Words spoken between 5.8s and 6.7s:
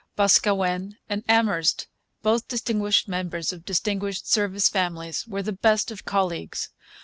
of colleagues.